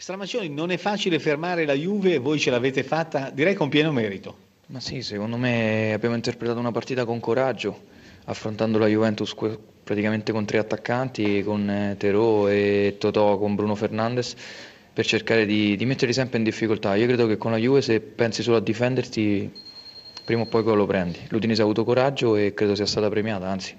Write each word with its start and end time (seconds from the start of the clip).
Stramaccioni, 0.00 0.48
non 0.48 0.70
è 0.70 0.76
facile 0.76 1.18
fermare 1.18 1.66
la 1.66 1.72
Juve, 1.72 2.18
voi 2.18 2.38
ce 2.38 2.50
l'avete 2.50 2.84
fatta, 2.84 3.30
direi 3.30 3.54
con 3.54 3.68
pieno 3.68 3.90
merito. 3.90 4.36
Ma 4.66 4.78
sì, 4.78 5.02
secondo 5.02 5.36
me 5.36 5.92
abbiamo 5.92 6.14
interpretato 6.14 6.60
una 6.60 6.70
partita 6.70 7.04
con 7.04 7.18
coraggio, 7.18 7.76
affrontando 8.26 8.78
la 8.78 8.86
Juventus 8.86 9.34
praticamente 9.82 10.30
con 10.30 10.44
tre 10.44 10.58
attaccanti, 10.58 11.42
con 11.42 11.68
eh, 11.68 11.96
Terò 11.98 12.48
e 12.48 12.94
Totò, 12.96 13.38
con 13.38 13.56
Bruno 13.56 13.74
Fernandes, 13.74 14.36
per 14.92 15.04
cercare 15.04 15.44
di, 15.44 15.74
di 15.74 15.84
metterli 15.84 16.14
sempre 16.14 16.38
in 16.38 16.44
difficoltà. 16.44 16.94
Io 16.94 17.06
credo 17.06 17.26
che 17.26 17.36
con 17.36 17.50
la 17.50 17.56
Juve 17.56 17.82
se 17.82 17.98
pensi 17.98 18.44
solo 18.44 18.58
a 18.58 18.60
difenderti, 18.60 19.52
prima 20.24 20.42
o 20.42 20.46
poi 20.46 20.62
lo 20.62 20.86
prendi. 20.86 21.18
L'Udinese 21.30 21.62
ha 21.62 21.64
avuto 21.64 21.82
coraggio 21.82 22.36
e 22.36 22.54
credo 22.54 22.76
sia 22.76 22.86
stata 22.86 23.08
premiata, 23.08 23.48
anzi, 23.48 23.74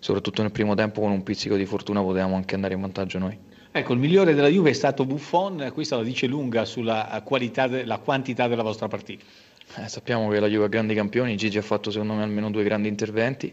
soprattutto 0.00 0.40
nel 0.40 0.50
primo 0.50 0.74
tempo 0.74 1.02
con 1.02 1.10
un 1.10 1.22
pizzico 1.22 1.56
di 1.56 1.66
fortuna 1.66 2.00
potevamo 2.00 2.36
anche 2.36 2.54
andare 2.54 2.72
in 2.72 2.80
vantaggio 2.80 3.18
noi. 3.18 3.38
Ecco, 3.70 3.92
il 3.92 3.98
migliore 3.98 4.34
della 4.34 4.48
Juve 4.48 4.70
è 4.70 4.72
stato 4.72 5.04
Buffon, 5.04 5.70
questa 5.74 5.96
la 5.96 6.02
dice 6.02 6.26
lunga 6.26 6.64
sulla 6.64 7.20
qualità, 7.22 7.68
la 7.84 7.98
quantità 7.98 8.48
della 8.48 8.62
vostra 8.62 8.88
partita. 8.88 9.24
Eh, 9.76 9.88
sappiamo 9.88 10.30
che 10.30 10.40
la 10.40 10.46
Juve 10.46 10.64
ha 10.64 10.68
grandi 10.68 10.94
campioni, 10.94 11.36
Gigi 11.36 11.58
ha 11.58 11.62
fatto 11.62 11.90
secondo 11.90 12.14
me 12.14 12.22
almeno 12.22 12.50
due 12.50 12.64
grandi 12.64 12.88
interventi 12.88 13.52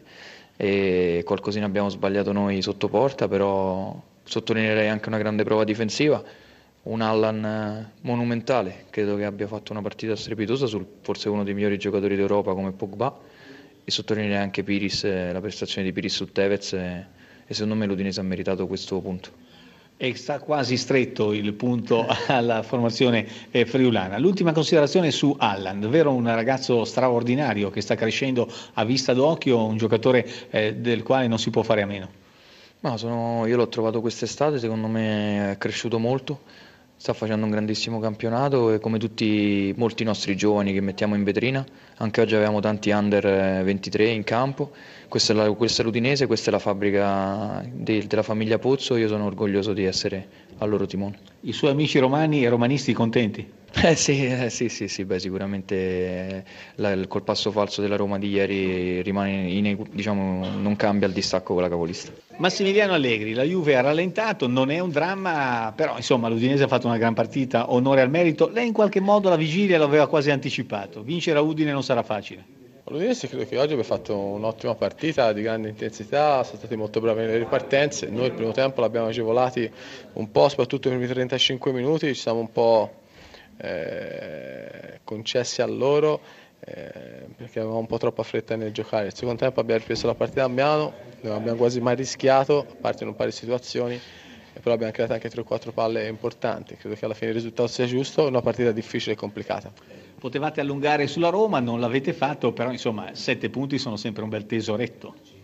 e 0.56 1.22
qualcosina 1.26 1.66
abbiamo 1.66 1.90
sbagliato 1.90 2.32
noi 2.32 2.62
sotto 2.62 2.88
porta, 2.88 3.28
però 3.28 4.02
sottolineerei 4.24 4.88
anche 4.88 5.10
una 5.10 5.18
grande 5.18 5.44
prova 5.44 5.66
difensiva, 5.66 6.24
un 6.84 7.02
Allan 7.02 7.44
eh, 7.44 7.92
monumentale, 8.02 8.86
credo 8.92 9.18
che 9.18 9.26
abbia 9.26 9.48
fatto 9.48 9.74
una 9.74 9.82
partita 9.82 10.16
strepitosa 10.16 10.66
su 10.66 10.84
forse 11.02 11.28
uno 11.28 11.44
dei 11.44 11.54
migliori 11.54 11.78
giocatori 11.78 12.16
d'Europa 12.16 12.54
come 12.54 12.72
Pogba 12.72 13.20
e 13.84 13.92
sottolineerei 13.92 14.38
anche 14.38 14.64
Piris, 14.64 15.04
eh, 15.04 15.34
la 15.34 15.42
prestazione 15.42 15.86
di 15.86 15.92
Piris 15.92 16.16
su 16.16 16.32
Tevez 16.32 16.72
e, 16.72 17.06
e 17.46 17.54
secondo 17.54 17.76
me 17.76 17.86
l'Udinese 17.86 18.22
ha 18.22 18.24
meritato 18.24 18.66
questo 18.66 18.98
punto 19.02 19.45
e 19.98 20.16
sta 20.16 20.40
quasi 20.40 20.76
stretto 20.78 21.32
il 21.32 21.54
punto 21.54 22.06
alla 22.28 22.64
formazione 22.64 23.26
eh, 23.52 23.66
friulana. 23.66 24.18
L'ultima 24.18 24.52
considerazione 24.52 25.12
su 25.12 25.36
Allan, 25.38 25.80
davvero 25.80 26.14
un 26.14 26.26
ragazzo 26.26 26.84
straordinario 26.84 27.70
che 27.70 27.82
sta 27.82 27.96
crescendo 27.96 28.52
a 28.74 28.84
vista 28.84 29.14
d'occhio, 29.14 29.66
un 29.66 29.78
giocatore 29.78 30.28
eh, 30.50 30.76
del 30.76 31.04
quale 31.04 31.28
non 31.28 31.40
si 31.40 31.50
può 31.50 31.64
fare 31.64 31.82
a 31.82 31.86
meno. 31.86 32.24
No, 32.82 32.98
sono, 32.98 33.46
io 33.48 33.56
l'ho 33.56 33.70
trovato 33.70 34.02
quest'estate, 34.02 34.60
secondo 34.60 34.88
me 34.88 35.54
è 35.54 35.58
cresciuto 35.58 35.98
molto, 35.98 36.42
sta 36.98 37.14
facendo 37.14 37.46
un 37.46 37.52
grandissimo 37.52 38.00
campionato 38.00 38.72
e 38.72 38.80
come 38.80 38.98
tutti 38.98 39.74
molti 39.78 40.04
nostri 40.04 40.36
giovani 40.36 40.74
che 40.74 40.82
mettiamo 40.82 41.16
in 41.16 41.24
vetrina, 41.24 41.66
anche 41.98 42.22
oggi 42.22 42.36
avevamo 42.36 42.60
tanti 42.60 42.90
under 42.92 43.64
23 43.64 44.06
eh, 44.06 44.12
in 44.12 44.24
campo, 44.24 44.72
questa 45.08 45.34
è, 45.34 45.36
la, 45.36 45.52
questa 45.52 45.82
è 45.82 45.86
l'Udinese, 45.86 46.26
questa 46.26 46.50
è 46.50 46.54
la 46.54 46.60
fabbrica 46.60 47.64
de, 47.72 48.08
della 48.08 48.24
famiglia 48.24 48.60
Pozzo, 48.60 48.96
io 48.96 49.08
sono 49.08 49.26
orgoglioso 49.26 49.74
di 49.74 49.84
essere 49.84 50.28
al 50.58 50.70
loro 50.70 50.86
timone. 50.86 51.20
I 51.42 51.54
suoi 51.54 51.72
amici 51.72 52.00
romani 52.00 52.44
e 52.44 52.50
romanisti 52.50 52.94
contenti? 52.94 53.64
Eh 53.78 53.96
sì, 53.96 54.26
eh 54.26 54.50
sì, 54.50 54.70
sì, 54.70 54.88
sì 54.88 55.04
beh, 55.04 55.20
sicuramente 55.20 55.76
eh, 55.76 56.44
la, 56.76 56.92
il 56.92 57.08
colpasso 57.10 57.52
falso 57.52 57.82
della 57.82 57.98
Roma 57.98 58.18
di 58.18 58.30
ieri 58.30 59.02
rimane 59.02 59.50
in, 59.50 59.86
diciamo, 59.92 60.48
non 60.48 60.78
cambia 60.78 61.08
il 61.08 61.14
distacco 61.14 61.54
con 61.54 61.62
la 61.62 61.68
capolista. 61.68 62.12
Massimiliano 62.38 62.92
Allegri, 62.92 63.34
la 63.34 63.44
Juve 63.44 63.78
ha 63.78 63.82
rallentato, 63.82 64.48
non 64.48 64.70
è 64.70 64.80
un 64.80 64.90
dramma, 64.90 65.72
però 65.74 65.96
insomma 65.96 66.28
l'Udinese 66.28 66.64
ha 66.64 66.68
fatto 66.68 66.86
una 66.86 66.98
gran 66.98 67.14
partita, 67.14 67.72
onore 67.72 68.02
al 68.02 68.10
merito. 68.10 68.50
Lei 68.50 68.68
in 68.68 68.74
qualche 68.74 69.00
modo 69.00 69.30
la 69.30 69.38
vigilia 69.38 69.78
lo 69.78 69.86
aveva 69.86 70.08
quasi 70.08 70.32
anticipato, 70.32 71.02
vincere 71.02 71.40
a 71.40 71.42
Udine 71.42 71.72
non 71.72 71.82
sarà 71.82 72.04
facile. 72.04 72.44
L'Udinese 72.88 73.30
credo 73.30 73.46
che 73.46 73.58
oggi 73.58 73.72
abbia 73.72 73.86
fatto 73.86 74.18
un'ottima 74.18 74.76
partita 74.76 75.32
di 75.32 75.42
grande 75.42 75.70
intensità, 75.70 76.44
sono 76.44 76.58
stati 76.58 76.76
molto 76.76 77.00
bravi 77.00 77.22
nelle 77.22 77.38
ripartenze, 77.38 78.10
noi 78.10 78.26
il 78.26 78.34
primo 78.34 78.52
tempo 78.52 78.82
l'abbiamo 78.82 79.08
agevolati 79.08 79.72
un 80.14 80.30
po', 80.30 80.50
soprattutto 80.50 80.90
nei 80.90 80.98
primi 80.98 81.14
35 81.14 81.72
minuti, 81.72 82.08
ci 82.08 82.20
siamo 82.20 82.40
un 82.40 82.52
po' 82.52 82.92
eh, 83.58 85.00
concessi 85.06 85.62
a 85.62 85.66
loro 85.68 86.20
eh, 86.66 87.28
perché 87.36 87.60
avevamo 87.60 87.80
un 87.80 87.86
po' 87.86 87.98
troppa 87.98 88.24
fretta 88.24 88.56
nel 88.56 88.72
giocare. 88.72 89.08
Il 89.08 89.16
secondo 89.16 89.40
tempo 89.40 89.60
abbiamo 89.60 89.80
ripreso 89.80 90.08
la 90.08 90.16
partita 90.16 90.44
a 90.44 90.48
Miano, 90.48 90.94
non 91.22 91.36
abbiamo 91.36 91.58
quasi 91.58 91.80
mai 91.80 91.96
rischiato, 91.96 92.66
a 92.70 92.76
parte 92.82 93.04
in 93.04 93.10
un 93.10 93.16
paio 93.16 93.30
di 93.30 93.36
situazioni, 93.36 94.00
però 94.62 94.74
abbiamo 94.74 94.92
creato 94.92 95.14
anche 95.14 95.30
3-4 95.30 95.72
palle 95.72 96.08
importanti. 96.08 96.76
Credo 96.76 96.96
che 96.96 97.06
alla 97.06 97.14
fine 97.14 97.30
il 97.30 97.36
risultato 97.36 97.68
sia 97.68 97.86
giusto, 97.86 98.28
una 98.28 98.42
partita 98.42 98.72
difficile 98.72 99.14
e 99.14 99.16
complicata. 99.16 99.72
Potevate 100.20 100.60
allungare 100.60 101.06
sulla 101.08 101.30
Roma, 101.30 101.60
non 101.60 101.80
l'avete 101.80 102.14
fatto, 102.14 102.52
però 102.52 102.72
insomma 102.72 103.14
7 103.14 103.50
punti 103.50 103.78
sono 103.78 103.96
sempre 103.96 104.24
un 104.24 104.30
bel 104.30 104.46
tesoretto. 104.46 105.35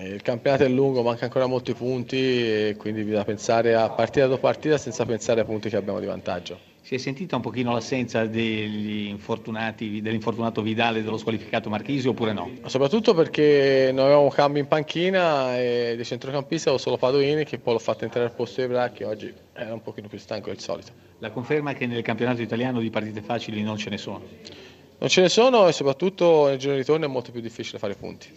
Il 0.00 0.22
campionato 0.22 0.64
è 0.64 0.68
lungo, 0.68 1.02
manca 1.02 1.24
ancora 1.24 1.46
molti 1.46 1.74
punti 1.74 2.16
e 2.16 2.76
quindi 2.78 3.02
bisogna 3.02 3.24
pensare 3.24 3.74
a 3.74 3.90
partita 3.90 4.26
dopo 4.26 4.40
partita 4.40 4.78
senza 4.78 5.04
pensare 5.04 5.40
ai 5.40 5.46
punti 5.46 5.68
che 5.68 5.76
abbiamo 5.76 6.00
di 6.00 6.06
vantaggio. 6.06 6.58
Si 6.80 6.94
è 6.94 6.98
sentita 6.98 7.36
un 7.36 7.42
pochino 7.42 7.72
l'assenza 7.72 8.24
dell'infortunato 8.24 10.62
Vidale 10.62 11.02
dello 11.02 11.18
squalificato 11.18 11.68
Marchisi 11.68 12.08
oppure 12.08 12.32
no? 12.32 12.50
Soprattutto 12.66 13.12
perché 13.12 13.90
non 13.92 14.06
avevamo 14.06 14.30
cambi 14.30 14.60
in 14.60 14.66
panchina 14.66 15.58
e 15.58 15.92
di 15.94 16.04
centrocampista 16.04 16.70
avevo 16.70 16.82
solo 16.82 16.96
Padoini 16.96 17.44
che 17.44 17.58
poi 17.58 17.74
l'ho 17.74 17.78
fatto 17.78 18.04
entrare 18.04 18.26
al 18.26 18.32
posto 18.32 18.62
di 18.62 18.68
Bracchi 18.68 19.04
oggi 19.04 19.32
era 19.52 19.74
un 19.74 19.82
pochino 19.82 20.08
più 20.08 20.18
stanco 20.18 20.48
del 20.48 20.58
solito. 20.58 20.92
La 21.18 21.30
conferma 21.30 21.72
è 21.72 21.74
che 21.74 21.86
nel 21.86 22.02
campionato 22.02 22.40
italiano 22.40 22.80
di 22.80 22.88
partite 22.88 23.20
facili 23.20 23.62
non 23.62 23.76
ce 23.76 23.90
ne 23.90 23.98
sono? 23.98 24.22
Non 24.98 25.10
ce 25.10 25.20
ne 25.20 25.28
sono 25.28 25.68
e 25.68 25.72
soprattutto 25.72 26.46
nel 26.46 26.58
giorno 26.58 26.76
di 26.76 26.80
ritorno 26.80 27.04
è 27.04 27.08
molto 27.08 27.30
più 27.30 27.40
difficile 27.40 27.78
fare 27.78 27.94
punti. 27.94 28.28